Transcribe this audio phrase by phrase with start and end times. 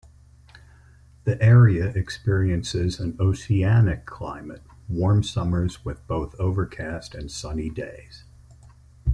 [1.25, 8.23] The area experiences an oceanic climate, warm summers with both overcast and sunny days.